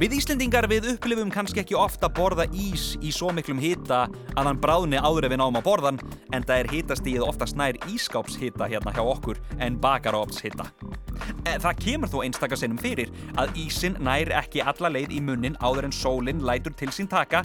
Við 0.00 0.16
Íslendingar 0.18 0.66
við 0.70 0.88
upplifum 0.94 1.30
kannski 1.32 1.62
ekki 1.62 1.76
ofta 1.78 2.10
borða 2.12 2.48
ís 2.50 2.92
í 3.02 3.12
svo 3.14 3.30
miklum 3.34 3.60
hita 3.62 4.04
að 4.36 4.48
hann 4.48 4.60
bráðni 4.62 5.00
áður 5.00 5.28
ef 5.28 5.34
við 5.34 5.42
náum 5.42 5.60
að 5.60 5.66
borðan 5.68 6.00
en 6.32 6.46
það 6.48 6.56
er 6.58 6.72
hitastíð 6.72 7.26
oftast 7.26 7.58
nær 7.60 7.78
ískápshita 7.92 8.70
hérna 8.72 8.94
hjá 8.96 9.02
okkur 9.04 9.40
en 9.62 9.78
bakarópshita. 9.82 10.68
Eh, 11.46 11.58
það 11.60 11.78
kemur 11.82 12.10
þó 12.10 12.18
einstakasinnum 12.24 12.80
fyrir 12.82 13.12
að 13.40 13.54
ísin 13.62 13.98
nær 14.02 14.30
ekki 14.42 14.62
alla 14.64 14.90
leið 14.92 15.14
í 15.16 15.20
munnin 15.24 15.58
áður 15.62 15.88
en 15.88 15.94
sólinn 15.94 16.42
lætur 16.46 16.74
til 16.78 16.90
sín 16.94 17.10
taka 17.10 17.44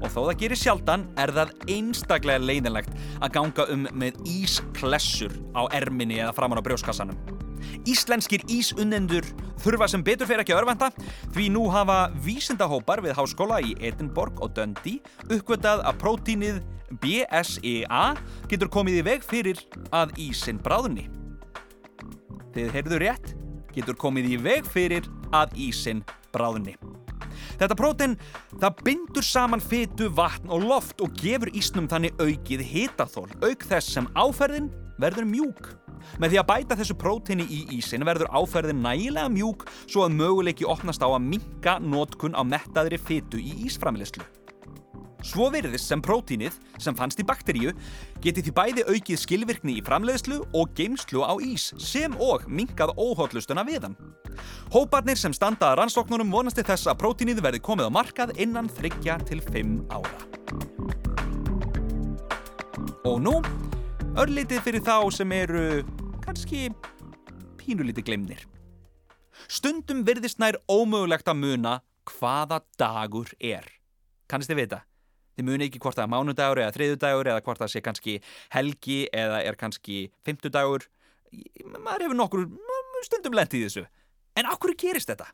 og 0.00 0.08
þó 0.10 0.20
það 0.28 0.36
gerir 0.42 0.60
sjaldan 0.60 1.08
er 1.20 1.32
það 1.34 1.54
einstaklega 1.72 2.44
leiðinlegt 2.44 2.94
að 3.20 3.34
ganga 3.38 3.68
um 3.72 3.88
með 3.96 4.20
ísklessur 4.36 5.34
á 5.56 5.66
erminni 5.74 6.20
eða 6.20 6.36
framann 6.36 6.62
á 6.62 6.66
brjóskassanum. 6.66 7.45
Íslenskir 7.88 8.44
ísunnendur 8.52 9.26
þurfa 9.62 9.88
sem 9.90 10.04
betur 10.04 10.28
fyrir 10.28 10.44
ekki 10.44 10.54
að 10.54 10.62
örvenda 10.62 10.90
því 11.34 11.48
nú 11.54 11.66
hafa 11.72 11.98
vísindahópar 12.24 13.02
við 13.04 13.16
háskóla 13.18 13.60
í 13.64 13.76
Edinborg 13.80 14.42
og 14.44 14.54
Dundee 14.56 15.02
uppgötað 15.28 15.84
að 15.86 16.00
prótínið 16.02 16.60
BSEA 17.02 18.04
getur 18.50 18.70
komið 18.72 19.00
í 19.00 19.06
veg 19.06 19.24
fyrir 19.26 19.62
að 19.94 20.14
ísinn 20.28 20.60
bráðunni. 20.62 21.08
Þið 22.54 22.70
heyrðu 22.76 23.00
rétt, 23.02 23.32
getur 23.74 23.98
komið 24.00 24.30
í 24.32 24.36
veg 24.40 24.68
fyrir 24.70 25.08
að 25.34 25.56
ísinn 25.66 26.04
bráðunni. 26.32 26.76
Þetta 27.56 27.76
prótein, 27.78 28.14
það 28.60 28.82
bindur 28.84 29.24
saman 29.24 29.62
fytu, 29.62 30.08
vatn 30.12 30.52
og 30.52 30.64
loft 30.68 31.02
og 31.04 31.14
gefur 31.20 31.52
ísnum 31.56 31.88
þannig 31.90 32.16
aukið 32.20 32.64
hitaþól, 32.70 33.28
auk 33.44 33.66
þess 33.68 33.96
sem 33.96 34.08
áferðin 34.16 34.70
verður 35.00 35.28
mjúk. 35.28 35.72
Með 36.22 36.32
því 36.32 36.40
að 36.42 36.48
bæta 36.52 36.78
þessu 36.80 36.96
próteini 37.00 37.46
í 37.50 37.60
ísin 37.78 38.06
verður 38.06 38.32
áferðin 38.32 38.82
nægilega 38.84 39.32
mjúk 39.32 39.66
svo 39.84 40.06
að 40.06 40.16
möguleiki 40.20 40.68
opnast 40.68 41.04
á 41.04 41.08
að 41.10 41.22
minka 41.28 41.78
nótkun 41.82 42.36
á 42.38 42.42
mettaðri 42.46 42.98
fytu 43.00 43.40
í 43.42 43.54
ísframilislu. 43.66 44.24
Svo 45.26 45.48
virðist 45.50 45.88
sem 45.88 46.02
prótínið, 46.04 46.54
sem 46.78 46.94
fannst 46.94 47.18
í 47.18 47.24
bakteríu, 47.26 47.72
geti 48.22 48.44
því 48.46 48.52
bæði 48.54 48.84
aukið 48.92 49.18
skilvirkni 49.18 49.78
í 49.80 49.82
framleiðslu 49.82 50.38
og 50.54 50.74
geimslu 50.78 51.24
á 51.26 51.34
ís, 51.42 51.72
sem 51.82 52.14
og 52.22 52.44
minkað 52.46 52.94
óhóllustuna 52.94 53.64
við 53.66 53.88
hann. 53.88 53.96
Hóparnir 54.70 55.18
sem 55.18 55.34
standaða 55.34 55.80
rannsóknunum 55.80 56.30
vonasti 56.30 56.62
þess 56.66 56.86
að 56.92 57.00
prótínið 57.02 57.42
verði 57.42 57.62
komið 57.64 57.90
á 57.90 57.96
markað 57.98 58.36
innan 58.38 58.70
3 58.78 59.18
til 59.26 59.42
5 59.42 59.78
ára. 59.90 60.14
Og 63.06 63.18
nú, 63.22 63.38
örlítið 64.16 64.62
fyrir 64.64 64.80
þá 64.80 64.96
sem 65.12 65.32
eru 65.36 65.62
kannski 66.24 66.70
pínulítið 67.60 68.06
glemnir. 68.08 68.44
Stundum 69.52 70.00
virðist 70.08 70.40
nær 70.40 70.56
ómögulegt 70.72 71.28
að 71.28 71.40
muna 71.42 71.74
hvaða 72.08 72.62
dagur 72.80 73.34
er. 73.36 73.66
Kannist 74.30 74.50
þið 74.50 74.60
vita? 74.62 74.80
Þið 75.36 75.48
muni 75.50 75.68
ekki 75.68 75.82
hvort 75.84 75.98
það 75.98 76.06
er 76.06 76.12
mánudagur 76.14 76.62
eða 76.62 76.74
þriðudagur 76.78 77.30
eða 77.32 77.44
hvort 77.44 77.60
það 77.60 77.72
sé 77.74 77.84
kannski 77.84 78.16
helgi 78.56 78.98
eða 79.12 79.42
er 79.44 79.60
kannski 79.60 79.98
fymtudagur. 80.24 80.88
Maður 81.76 82.06
hefur 82.06 82.20
nokkur 82.22 82.48
stundum 83.04 83.36
lent 83.36 83.52
í 83.52 83.66
þessu. 83.66 83.84
En 84.36 84.48
hverju 84.48 84.80
gerist 84.80 85.12
þetta? 85.12 85.28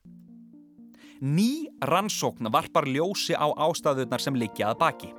Ný 1.23 1.71
rannsókn 1.87 2.51
varpar 2.51 2.91
ljósi 2.91 3.39
á 3.39 3.47
ástæðunar 3.47 4.23
sem 4.23 4.35
liggjaða 4.35 4.75
baki. 4.81 5.13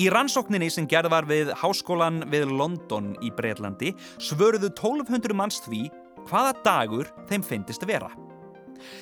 Í 0.00 0.08
rannsókninni 0.12 0.68
sem 0.72 0.88
gerð 0.90 1.12
var 1.12 1.28
við 1.28 1.52
háskólan 1.62 2.22
við 2.32 2.50
London 2.52 3.14
í 3.24 3.32
Breitlandi 3.34 3.94
svörðu 4.22 4.70
1200 4.72 5.36
manns 5.36 5.60
því 5.66 5.86
hvaða 6.26 6.54
dagur 6.66 7.10
þeim 7.30 7.44
finnist 7.46 7.86
vera. 7.88 8.10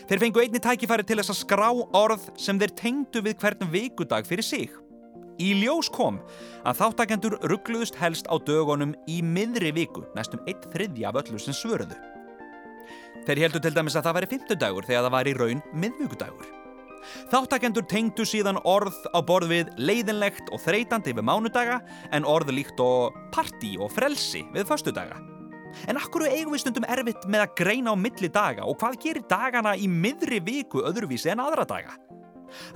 Þeir 0.09 0.23
fengu 0.23 0.43
einni 0.43 0.63
tækifæri 0.63 1.05
til 1.07 1.19
þess 1.21 1.35
að 1.35 1.41
skrá 1.41 1.69
orð 1.99 2.29
sem 2.41 2.59
þeir 2.61 2.75
tengdu 2.79 3.23
við 3.25 3.39
hvern 3.43 3.71
vikudag 3.73 4.29
fyrir 4.29 4.47
sig. 4.47 4.73
Í 5.43 5.51
ljós 5.65 5.89
kom 5.91 6.21
að 6.63 6.79
þáttakendur 6.79 7.41
ruggluðust 7.51 7.99
helst 7.99 8.29
á 8.31 8.39
dögunum 8.39 8.95
í 9.11 9.19
miðri 9.27 9.73
viku, 9.75 10.05
næstum 10.15 10.45
eitt 10.47 10.69
þriðja 10.71 11.11
af 11.11 11.25
öllu 11.25 11.41
sem 11.43 11.57
svörðu. 11.57 11.99
Þeir 13.25 13.47
heldu 13.47 13.63
til 13.65 13.75
dæmis 13.75 13.97
að 13.99 14.07
það 14.07 14.19
væri 14.19 14.31
fymtudagur 14.35 14.87
þegar 14.87 15.09
það 15.09 15.17
var 15.17 15.31
í 15.31 15.39
raun 15.41 15.65
miðvíkudagur. 15.73 16.64
Þáttakendur 17.33 17.87
tengdu 17.91 18.27
síðan 18.29 18.61
orð 18.65 18.97
á 19.13 19.19
borð 19.25 19.53
við 19.53 19.71
leiðinlegt 19.79 20.51
og 20.55 20.63
þreytandi 20.65 21.15
við 21.17 21.29
mánudaga 21.29 21.81
en 22.13 22.27
orð 22.29 22.53
líkt 22.55 22.81
og 22.83 23.17
parti 23.35 23.75
og 23.79 23.93
frelsi 23.95 24.45
við 24.55 24.69
föstudaga. 24.71 25.21
En 25.91 25.99
akkur 25.99 26.29
eigum 26.29 26.55
við 26.55 26.65
stundum 26.65 26.87
erfitt 26.87 27.27
með 27.27 27.47
að 27.47 27.55
greina 27.59 27.95
á 27.95 27.97
milli 27.99 28.31
daga 28.31 28.67
og 28.69 28.79
hvað 28.81 29.01
gerir 29.03 29.29
dagana 29.31 29.75
í 29.75 29.89
miðri 29.91 30.41
viku 30.45 30.85
öðruvísi 30.87 31.33
en 31.33 31.43
aðra 31.43 31.67
daga? 31.67 31.97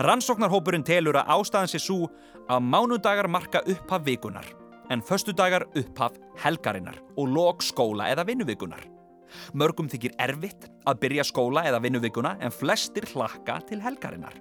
Rannsóknarhópurinn 0.02 0.86
telur 0.86 1.20
að 1.20 1.30
ástæðan 1.36 1.70
sé 1.70 1.80
svo 1.82 2.08
að 2.50 2.64
mánudagar 2.66 3.28
marka 3.30 3.62
upphaf 3.70 4.02
vikunar 4.06 4.48
en 4.90 5.04
föstudagar 5.04 5.68
upphaf 5.76 6.16
helgarinnar 6.42 6.98
og 7.16 7.28
lok 7.34 7.62
skóla 7.62 8.08
eða 8.10 8.26
vinnuvikunar. 8.26 8.97
Mörgum 9.52 9.88
þykir 9.90 10.16
erfitt 10.20 10.68
að 10.88 11.00
byrja 11.04 11.26
skóla 11.28 11.64
eða 11.68 11.82
vinnuvikuna 11.84 12.36
en 12.40 12.54
flestir 12.54 13.08
hlakka 13.12 13.60
til 13.68 13.80
helgarinnar. 13.84 14.36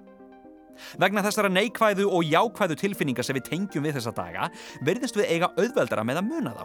Vegna 0.98 1.24
þessara 1.26 1.50
neikvæðu 1.50 2.06
og 2.06 2.26
jákvæðu 2.26 2.78
tilfinningar 2.78 3.26
sem 3.26 3.36
við 3.38 3.48
tengjum 3.50 3.86
við 3.86 3.98
þessa 3.98 4.14
daga 4.14 4.50
verðist 4.86 5.18
við 5.18 5.32
eiga 5.34 5.50
auðveldara 5.58 6.06
með 6.06 6.22
að 6.22 6.28
muna 6.28 6.54
þá. 6.54 6.64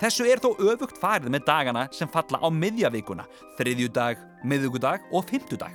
Þessu 0.00 0.26
er 0.32 0.40
þó 0.40 0.50
öfugt 0.70 1.00
farið 1.00 1.34
með 1.34 1.46
dagana 1.50 1.84
sem 1.92 2.08
falla 2.08 2.40
á 2.40 2.48
miðjavikuna, 2.48 3.26
þriðjudag, 3.58 4.22
miðugudag 4.48 5.10
og 5.12 5.26
fymtudag. 5.28 5.74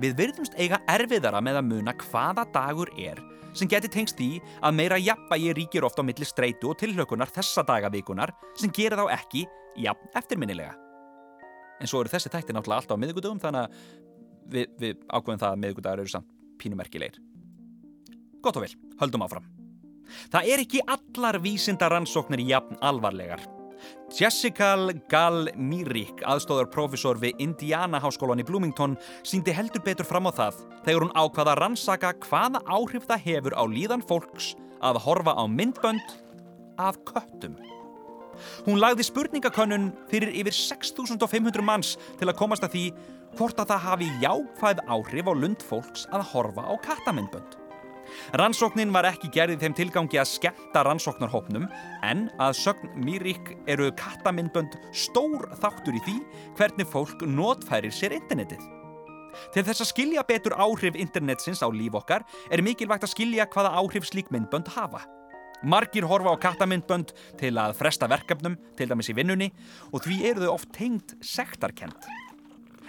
Við 0.00 0.16
verðumst 0.16 0.56
eiga 0.56 0.80
erfiðara 0.88 1.42
með 1.44 1.60
að 1.60 1.68
muna 1.74 1.96
hvaða 2.06 2.46
dagur 2.54 2.92
er 2.96 3.20
sem 3.56 3.68
geti 3.72 3.88
tengst 3.92 4.20
í 4.20 4.36
að 4.60 4.76
meira 4.76 4.98
jafnvægi 5.00 5.54
ríkir 5.56 5.86
ofta 5.88 6.04
á 6.04 6.08
milli 6.08 6.28
streitu 6.28 6.72
og 6.72 6.80
tilhlökunar 6.80 7.32
þessa 7.32 7.64
dagavikunar 7.64 8.34
sem 8.56 8.72
gera 8.72 9.00
þá 9.00 9.16
ekki 9.16 9.46
jafn 9.80 10.12
eftirminnilega. 10.16 10.85
En 11.80 11.90
svo 11.90 12.02
eru 12.02 12.12
þessi 12.12 12.32
tætti 12.32 12.56
náttúrulega 12.56 12.82
alltaf 12.82 12.96
á 12.96 13.02
miðugudögum 13.02 13.42
þannig 13.42 13.66
að 13.66 13.80
við, 14.54 14.70
við 14.80 15.02
ákveðum 15.10 15.42
það 15.42 15.50
að 15.50 15.62
miðugudagur 15.64 16.04
eru 16.04 16.14
samt 16.14 16.30
pínumerkilegir. 16.60 17.20
Gott 18.44 18.56
og 18.56 18.64
vel, 18.64 18.72
höldum 19.02 19.26
áfram. 19.26 19.50
Það 20.32 20.54
er 20.54 20.62
ekki 20.62 20.86
allar 20.86 21.40
vísinda 21.42 21.90
rannsóknir 21.90 22.44
jafn 22.46 22.78
alvarlegar 22.80 23.42
Jessica 24.16 24.74
Gall-Myrick, 25.10 26.22
aðstóðar 26.24 26.68
profesor 26.72 27.18
við 27.20 27.42
Indiana 27.42 28.00
háskólan 28.02 28.40
í 28.40 28.46
Bloomington, 28.46 28.96
síndi 29.26 29.54
heldur 29.54 29.82
betur 29.84 30.06
fram 30.08 30.30
á 30.30 30.32
það 30.36 30.62
þegar 30.86 31.06
hún 31.06 31.16
ákvaða 31.16 31.56
að 31.56 31.60
rannsaka 31.62 32.12
hvaða 32.26 32.62
áhrif 32.70 33.08
það 33.10 33.26
hefur 33.26 33.58
á 33.58 33.64
líðan 33.66 34.04
fólks 34.06 34.54
að 34.80 35.02
horfa 35.06 35.34
á 35.36 35.44
myndbönd 35.50 36.16
af 36.78 37.00
köttum. 37.08 37.58
Hún 38.66 38.80
lagði 38.82 39.06
spurningakönnun 39.08 39.92
fyrir 40.10 40.32
yfir 40.32 40.56
6500 40.56 41.64
manns 41.64 41.94
til 42.20 42.28
að 42.28 42.38
komast 42.40 42.66
að 42.66 42.76
því 42.76 42.86
hvort 43.36 43.60
að 43.60 43.70
það 43.74 43.86
hafi 43.90 44.10
jákvæð 44.22 44.82
áhrif 44.86 45.30
á 45.30 45.32
lund 45.36 45.62
fólks 45.68 46.08
að 46.14 46.26
horfa 46.32 46.66
á 46.68 46.74
kattamyndbönd. 46.84 47.62
Rannsóknin 48.38 48.92
var 48.94 49.08
ekki 49.08 49.30
gerðið 49.34 49.64
þeim 49.64 49.76
tilgangi 49.80 50.20
að 50.20 50.30
skemmta 50.30 50.84
rannsóknarhópnum 50.86 51.66
en 52.06 52.26
að 52.42 52.56
sögn 52.60 52.94
Mýrík 53.02 53.52
eru 53.70 53.90
kattamindbönd 53.98 54.78
stór 54.94 55.48
þáttur 55.60 55.98
í 55.98 56.04
því 56.06 56.16
hvernig 56.58 56.90
fólk 56.90 57.26
notfærir 57.26 57.94
sér 57.94 58.16
internetið. 58.18 58.62
Til 59.52 59.66
þess 59.66 59.84
að 59.84 59.90
skilja 59.90 60.24
betur 60.26 60.56
áhrif 60.56 60.96
internetsins 60.96 61.60
á 61.60 61.68
líf 61.68 61.98
okkar 61.98 62.24
er 62.50 62.64
mikilvægt 62.64 63.04
að 63.04 63.14
skilja 63.16 63.48
hvaða 63.52 63.74
áhrif 63.82 64.08
slík 64.08 64.32
myndbönd 64.32 64.70
hafa. 64.76 65.04
Margir 65.66 66.06
horfa 66.06 66.30
á 66.30 66.36
kattamyndbönd 66.38 67.10
til 67.40 67.56
að 67.58 67.74
fresta 67.74 68.06
verkefnum, 68.06 68.54
til 68.78 68.86
dæmis 68.86 69.10
í 69.10 69.16
vinnunni, 69.18 69.48
og 69.90 70.04
því 70.04 70.18
eru 70.30 70.44
þau 70.44 70.52
oft 70.52 70.70
tengd 70.76 71.16
sektarkent. 71.26 72.06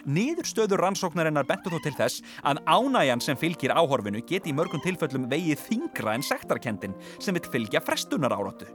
Niðurstöður 0.07 0.83
rannsóknarinnar 0.85 1.47
bentur 1.49 1.73
þó 1.73 1.81
til 1.83 1.95
þess 1.97 2.21
að 2.45 2.61
ánægjan 2.69 3.23
sem 3.25 3.39
fylgir 3.39 3.73
áhorfinu 3.73 4.21
geti 4.29 4.53
í 4.53 4.55
mörgum 4.55 4.83
tilfellum 4.85 5.25
vegið 5.31 5.63
þingra 5.65 6.13
en 6.15 6.23
sektarkentin 6.23 6.93
sem 7.17 7.35
vil 7.35 7.49
fylgja 7.51 7.81
frestunar 7.83 8.37
áratu. 8.37 8.69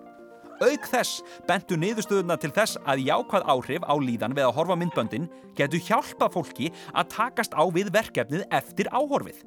Auk 0.63 0.91
þess 0.91 1.23
bentu 1.47 1.79
niðurstöðuna 1.79 2.37
til 2.43 2.53
þess 2.55 2.83
að 2.83 3.07
jákvæð 3.07 3.49
áhrif 3.55 3.87
á 3.87 3.95
líðan 4.03 4.37
við 4.37 4.49
að 4.49 4.55
horfa 4.59 4.77
myndböndin 4.83 5.31
getur 5.57 5.87
hjálpa 5.87 6.29
fólki 6.35 6.69
að 6.93 7.09
takast 7.15 7.55
á 7.55 7.63
við 7.71 7.95
verkefnið 7.95 8.45
eftir 8.51 8.91
áhorfið. 8.93 9.41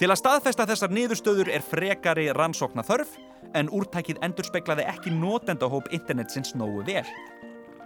Til 0.00 0.10
að 0.10 0.20
staðfesta 0.20 0.66
þessar 0.68 0.92
niðurstöður 0.96 1.52
er 1.52 1.64
frekari 1.64 2.28
rannsókna 2.34 2.84
þörf 2.86 3.14
en 3.54 3.70
úrtækið 3.72 4.18
endur 4.26 4.46
speklaði 4.48 4.84
ekki 4.90 5.10
notendahóp 5.14 5.86
internetsins 5.94 6.54
nógu 6.58 6.82
vel. 6.86 7.06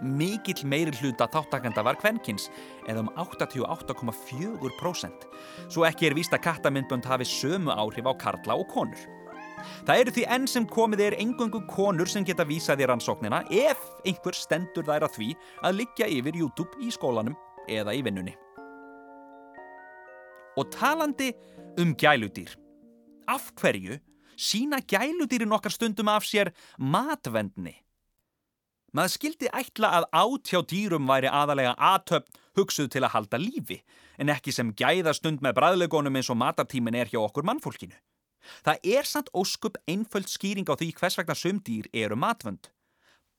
Mikill 0.01 0.63
meiri 0.65 0.91
hluta 0.97 1.27
þáttakenda 1.29 1.83
var 1.85 1.93
kvenkins 2.01 2.49
eða 2.89 3.03
um 3.03 3.11
88,4% 3.21 5.27
svo 5.69 5.85
ekki 5.85 6.09
er 6.09 6.17
víst 6.17 6.33
að 6.33 6.45
kattamindbönd 6.47 7.05
hafi 7.05 7.25
sömu 7.29 7.69
áhrif 7.75 8.05
á 8.09 8.13
karla 8.17 8.53
og 8.57 8.65
konur. 8.73 8.97
Það 9.85 9.99
eru 10.01 10.11
því 10.15 10.23
enn 10.35 10.47
sem 10.49 10.65
komið 10.65 10.99
er 11.05 11.19
engungu 11.21 11.61
konur 11.69 12.09
sem 12.09 12.25
geta 12.25 12.49
vísað 12.49 12.81
í 12.81 12.85
rannsóknina 12.89 13.39
ef 13.53 13.79
einhver 14.09 14.35
stendur 14.37 14.85
þær 14.87 15.03
að 15.05 15.15
því 15.19 15.29
að 15.61 15.77
liggja 15.83 16.05
yfir 16.17 16.39
YouTube 16.41 16.73
í 16.81 16.89
skólanum 16.93 17.37
eða 17.69 17.93
í 17.93 18.01
vinnunni. 18.05 18.33
Og 20.57 20.65
talandi 20.73 21.29
um 21.79 21.95
gæludýr. 21.95 22.49
Af 23.29 23.51
hverju 23.61 23.99
sína 24.41 24.81
gæludýrin 24.81 25.53
okkar 25.53 25.73
stundum 25.73 26.09
af 26.09 26.25
sér 26.25 26.51
matvendni? 26.77 27.77
Maður 28.91 29.13
skildi 29.13 29.47
ætla 29.55 29.93
að 30.01 30.07
átjá 30.11 30.59
dýrum 30.67 31.07
væri 31.07 31.29
aðalega 31.31 31.77
aðtöfn 31.79 32.39
hugsuð 32.59 32.89
til 32.91 33.05
að 33.05 33.13
halda 33.13 33.39
lífi, 33.39 33.77
en 34.19 34.31
ekki 34.33 34.51
sem 34.51 34.73
gæðastund 34.75 35.39
með 35.45 35.55
bræðlegonum 35.61 36.17
eins 36.19 36.31
og 36.33 36.39
matartímin 36.41 36.97
er 36.99 37.07
hjá 37.07 37.21
okkur 37.21 37.47
mannfólkinu. 37.47 37.95
Það 38.65 38.91
er 38.97 39.07
samt 39.07 39.31
óskup 39.37 39.79
einföld 39.87 40.27
skýring 40.27 40.67
á 40.67 40.75
því 40.75 40.91
hvers 40.97 41.17
vegna 41.21 41.37
sumdýr 41.37 41.87
eru 41.93 42.17
matvönd. 42.19 42.67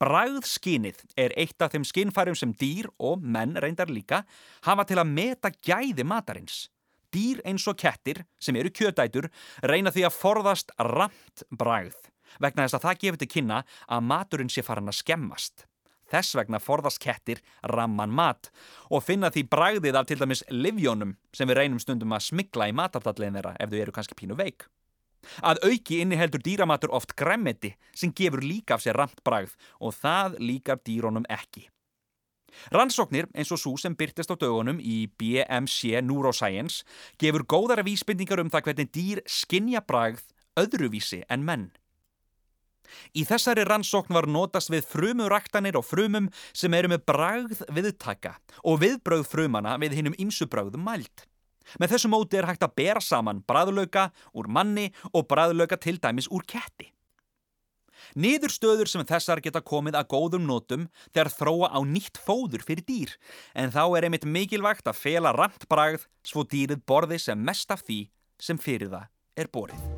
Bræðskinnið 0.01 1.03
er 1.19 1.35
eitt 1.37 1.61
af 1.61 1.75
þeim 1.75 1.85
skinnfærum 1.85 2.35
sem 2.35 2.55
dýr 2.57 2.89
og 2.97 3.21
menn 3.21 3.53
reyndar 3.53 3.91
líka 3.93 4.23
hafa 4.65 4.87
til 4.89 4.97
að 4.99 5.11
meta 5.11 5.51
gæði 5.53 6.07
matarins. 6.07 6.65
Dýr 7.13 7.43
eins 7.45 7.67
og 7.69 7.77
kettir, 7.77 8.23
sem 8.41 8.57
eru 8.57 8.71
kjötætur, 8.73 9.29
reyna 9.61 9.93
því 9.93 10.07
að 10.07 10.17
forðast 10.17 10.73
ramt 10.81 11.45
bræð 11.51 11.99
vegna 12.41 12.65
þess 12.65 12.79
að 12.79 12.87
það 12.87 12.99
gefur 13.03 13.21
til 13.21 13.29
kynna 13.35 13.61
að 13.87 14.09
maturinn 14.09 14.51
sé 14.51 14.63
farin 14.65 14.89
að 14.89 14.99
skemmast. 15.01 15.65
Þess 16.13 16.35
vegna 16.37 16.59
forðast 16.61 17.01
kettir 17.01 17.41
ramman 17.69 18.13
mat 18.13 18.51
og 18.93 19.03
finna 19.05 19.31
því 19.33 19.45
bragðið 19.49 19.97
af 19.97 20.07
til 20.09 20.19
dæmis 20.21 20.43
livjónum 20.51 21.15
sem 21.33 21.49
við 21.49 21.59
reynum 21.61 21.81
stundum 21.81 22.13
að 22.13 22.27
smigla 22.27 22.69
í 22.69 22.75
matartallegin 22.77 23.39
þeirra 23.39 23.55
ef 23.57 23.71
þau 23.71 23.79
eru 23.79 23.95
kannski 23.95 24.17
pínu 24.19 24.37
veik. 24.37 24.67
Að 25.39 25.61
auki 25.69 26.01
inniheldur 26.03 26.43
dýramatur 26.43 26.91
oft 26.93 27.15
gremmeti 27.17 27.71
sem 27.95 28.11
gefur 28.11 28.43
líka 28.43 28.75
af 28.75 28.83
sér 28.83 28.99
ramt 28.99 29.23
bragð 29.23 29.55
og 29.79 29.95
það 29.95 30.37
líkar 30.43 30.83
dýrónum 30.83 31.25
ekki. 31.31 31.69
Rannsóknir 32.73 33.29
eins 33.33 33.51
og 33.53 33.61
svo 33.61 33.75
sem 33.81 33.95
byrtist 33.97 34.31
á 34.31 34.35
dögunum 34.35 34.81
í 34.81 35.07
BMC 35.19 36.01
Neuroscience 36.05 36.83
gefur 37.21 37.45
góðara 37.45 37.85
vísbendingar 37.85 38.43
um 38.43 38.51
það 38.53 38.69
hvernig 38.69 38.91
dýr 38.93 39.23
skinja 39.27 39.83
bragð 39.85 40.25
öðruvísi 40.59 41.23
en 41.29 41.47
menn. 41.47 41.71
Í 43.17 43.25
þessari 43.25 43.65
rannsókn 43.67 44.13
var 44.13 44.27
notast 44.29 44.71
við 44.73 44.85
frumuræktanir 44.91 45.77
og 45.79 45.85
frumum 45.87 46.29
sem 46.53 46.73
eru 46.77 46.91
með 46.93 47.05
bragð 47.09 47.63
viðtaka 47.73 48.35
og 48.61 48.81
viðbröð 48.83 49.27
frumana 49.29 49.77
við 49.81 49.97
hinnum 49.99 50.17
ymsu 50.21 50.49
bragðum 50.49 50.85
mælt. 50.85 51.25
Með 51.79 51.95
þessu 51.95 52.11
móti 52.11 52.37
er 52.37 52.47
hægt 52.49 52.65
að 52.65 52.75
bera 52.77 53.01
saman 53.01 53.41
bræðlauka 53.47 54.09
úr 54.37 54.49
manni 54.51 54.89
og 55.13 55.25
bræðlauka 55.31 55.79
til 55.79 55.97
dæmis 56.01 56.29
úr 56.29 56.45
ketti. 56.45 56.92
Niðurstöður 58.13 58.89
sem 58.89 59.05
þessar 59.09 59.41
geta 59.41 59.63
komið 59.65 59.97
að 59.97 60.09
góðum 60.13 60.45
nótum 60.45 60.85
þegar 61.09 61.31
þróa 61.33 61.69
á 61.73 61.79
nýtt 61.81 62.19
fóður 62.21 62.61
fyrir 62.65 62.85
dýr 62.85 63.15
en 63.57 63.73
þá 63.73 63.83
er 63.97 64.07
einmitt 64.07 64.27
mikilvægt 64.29 64.89
að 64.89 64.99
fela 65.01 65.33
ramt 65.33 65.65
bragð 65.69 66.05
svo 66.21 66.45
dýrið 66.45 66.85
borði 66.85 67.17
sem 67.25 67.41
mest 67.41 67.73
af 67.73 67.81
því 67.87 68.03
sem 68.37 68.61
fyrir 68.61 68.93
það 68.93 69.09
er 69.41 69.49
borið. 69.49 69.89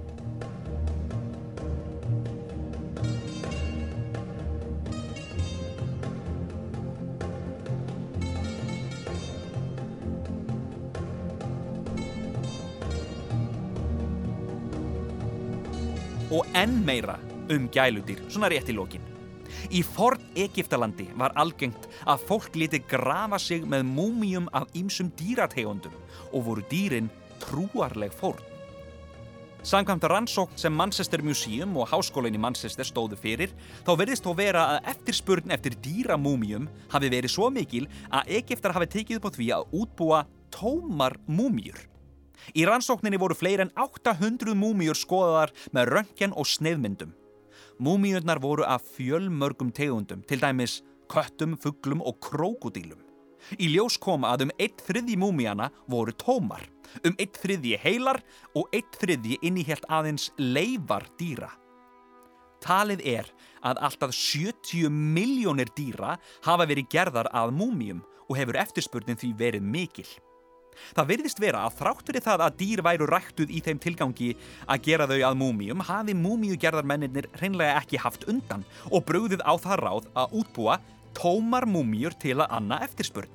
og 16.35 16.47
enn 16.57 16.81
meira 16.83 17.19
um 17.49 17.69
gæludýr, 17.69 18.23
svona 18.29 18.49
rétt 18.51 18.71
í 18.71 18.75
lókin. 18.77 19.03
Í 19.71 19.81
forn 19.85 20.21
Egiptalandi 20.37 21.07
var 21.17 21.33
algengt 21.39 21.87
að 22.05 22.25
fólk 22.29 22.57
liti 22.57 22.81
grafa 22.89 23.39
sig 23.41 23.65
með 23.67 23.85
múmium 23.87 24.49
af 24.53 24.67
ýmsum 24.77 25.11
dýrategundum 25.19 25.95
og 26.31 26.45
voru 26.49 26.65
dýrin 26.71 27.09
trúarleg 27.43 28.13
forn. 28.13 28.41
Samkvæmt 29.65 30.03
rannsókn 30.05 30.59
sem 30.61 30.73
Manchester 30.73 31.23
Museum 31.25 31.73
og 31.81 31.89
háskólinn 31.89 32.37
í 32.37 32.41
Manchester 32.41 32.85
stóðu 32.85 33.17
fyrir 33.17 33.53
þá 33.81 33.95
verðist 33.97 34.27
þó 34.27 34.35
vera 34.37 34.67
að 34.75 34.91
eftirspurn 34.91 35.55
eftir 35.55 35.73
dýramúmium 35.81 36.67
hafi 36.93 37.09
verið 37.09 37.33
svo 37.33 37.49
mikil 37.49 37.87
að 38.13 38.29
Egiptar 38.43 38.75
hafi 38.77 38.91
tekið 38.99 39.17
upp 39.17 39.25
á 39.25 39.35
því 39.39 39.49
að 39.57 39.75
útbúa 39.81 40.21
tómar 40.53 41.17
múmiur. 41.25 41.81
Í 42.53 42.61
rannsókninni 42.69 43.17
voru 43.17 43.33
fleiri 43.33 43.65
en 43.65 43.73
800 43.73 44.53
múmiur 44.53 44.97
skoðaðar 45.01 45.55
með 45.73 45.95
röntgen 45.95 46.37
og 46.37 46.45
sneiðmyndum. 46.45 47.15
Múmiurnar 47.79 48.39
voru 48.39 48.63
af 48.63 48.83
fjölmörgum 48.95 49.71
tegundum, 49.71 50.21
til 50.23 50.39
dæmis 50.39 50.81
köttum, 51.11 51.57
fugglum 51.59 52.01
og 52.01 52.19
krókudílum. 52.23 53.01
Í 53.59 53.67
ljós 53.75 53.99
koma 54.01 54.31
að 54.33 54.47
um 54.47 54.53
eitt 54.57 54.79
þriðji 54.87 55.17
múmiana 55.21 55.67
voru 55.91 56.13
tómar, 56.15 56.63
um 57.05 57.13
eitt 57.19 57.37
þriðji 57.41 57.77
heilar 57.83 58.21
og 58.55 58.71
eitt 58.73 58.95
þriðji 59.01 59.37
innihjalt 59.45 59.85
aðeins 59.91 60.31
leifar 60.39 61.05
dýra. 61.19 61.51
Talið 62.63 63.03
er 63.05 63.27
að 63.61 63.81
alltaf 63.85 64.15
70 64.15 64.89
miljónir 64.89 65.69
dýra 65.77 66.15
hafa 66.47 66.65
verið 66.65 66.89
gerðar 66.95 67.29
að 67.35 67.53
múmium 67.59 68.01
og 68.25 68.39
hefur 68.39 68.57
eftirspurnin 68.57 69.19
því 69.19 69.33
verið 69.37 69.67
mikil. 69.75 70.07
Það 70.95 71.09
virðist 71.11 71.41
vera 71.43 71.65
að 71.67 71.77
þráttur 71.79 72.19
í 72.19 72.23
það 72.25 72.45
að 72.45 72.57
dýr 72.61 72.83
væru 72.85 73.09
ræktuð 73.11 73.53
í 73.53 73.61
þeim 73.65 73.81
tilgangi 73.83 74.31
að 74.65 74.83
gera 74.89 75.07
þau 75.09 75.19
að 75.29 75.39
múmium 75.41 75.85
hafi 75.85 76.17
múmiugerðarmennir 76.17 77.29
hreinlega 77.39 77.79
ekki 77.81 78.01
haft 78.01 78.27
undan 78.31 78.65
og 78.91 79.05
brúðið 79.07 79.45
á 79.45 79.53
það 79.57 79.81
ráð 79.83 80.11
að 80.13 80.37
útbúa 80.41 80.79
tómar 81.15 81.67
múmiur 81.69 82.15
til 82.19 82.37
að 82.39 82.51
anna 82.59 82.81
eftirspurn. 82.85 83.31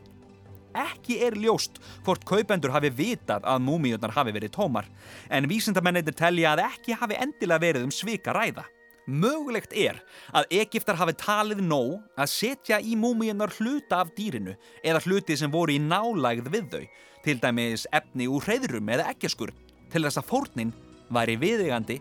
Ekki 0.70 1.16
er 1.26 1.34
ljóst 1.34 1.80
hvort 2.06 2.22
kaupendur 2.28 2.70
hafi 2.70 2.92
vitað 2.94 3.46
að 3.48 3.64
múmiurnar 3.66 4.14
hafi 4.14 4.34
verið 4.36 4.54
tómar 4.54 4.86
en 5.28 5.48
vísindamennir 5.50 6.14
telja 6.14 6.52
að 6.54 6.66
ekki 6.68 6.98
hafi 7.00 7.18
endilega 7.18 7.64
verið 7.64 7.88
um 7.88 7.94
svika 7.94 8.34
ræða. 8.36 8.66
Mögulegt 9.10 9.72
er 9.74 9.98
að 10.36 10.52
Egiptar 10.54 10.98
hafi 11.00 11.16
talið 11.18 11.62
nóg 11.64 11.96
að 12.14 12.30
setja 12.30 12.78
í 12.78 12.94
múmiunar 12.94 13.50
hluta 13.58 14.04
af 14.04 14.12
dýrinu 14.14 14.54
eða 14.84 15.02
hluti 15.06 15.36
sem 15.40 15.50
voru 15.50 15.74
í 15.74 15.80
nálægð 15.82 16.50
við 16.52 16.68
þau 16.70 16.84
til 17.24 17.40
dæmis 17.42 17.86
efni 17.92 18.28
úr 18.30 18.44
hreyðrum 18.46 18.88
eða 18.94 19.10
ekkjaskur, 19.12 19.52
til 19.90 20.04
þess 20.06 20.20
að 20.20 20.30
fórnin 20.30 20.72
væri 21.12 21.36
viðegandi 21.40 21.98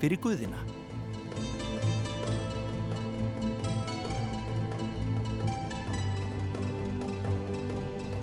fyrir 0.00 0.20
Guðina. 0.22 0.60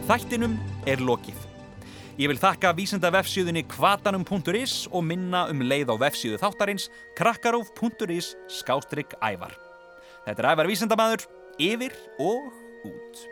Þættinum 0.05 0.59
er 0.85 1.01
lokið. 1.01 1.37
Ég 2.15 2.29
vil 2.31 2.39
þakka 2.39 2.69
vísenda 2.77 3.09
vefsíðunni 3.11 3.65
kvatanum.is 3.67 4.85
og 4.93 5.01
minna 5.03 5.47
um 5.51 5.65
leið 5.65 5.89
á 5.91 5.95
vefsíðu 6.05 6.37
þáttarins 6.39 6.87
krakkaróf.is 7.17 8.35
skástrygg 8.61 9.17
ævar. 9.19 9.57
Þetta 10.23 10.39
er 10.39 10.51
ævar 10.53 10.69
vísendamæður, 10.69 11.25
yfir 11.59 11.97
og 12.21 12.53
út. 12.87 13.25